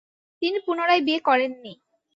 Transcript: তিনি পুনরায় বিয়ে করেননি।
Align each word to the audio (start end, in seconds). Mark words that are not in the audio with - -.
তিনি 0.41 0.57
পুনরায় 0.65 1.01
বিয়ে 1.01 1.19
করেননি। 1.19 1.73